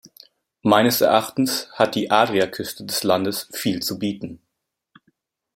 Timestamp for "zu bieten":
3.83-4.41